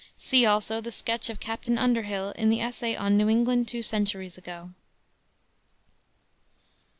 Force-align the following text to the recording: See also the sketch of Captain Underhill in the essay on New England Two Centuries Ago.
See 0.17 0.47
also 0.47 0.81
the 0.81 0.91
sketch 0.91 1.29
of 1.29 1.39
Captain 1.39 1.77
Underhill 1.77 2.31
in 2.31 2.49
the 2.49 2.59
essay 2.59 2.95
on 2.95 3.17
New 3.17 3.29
England 3.29 3.67
Two 3.67 3.83
Centuries 3.83 4.35
Ago. 4.35 4.71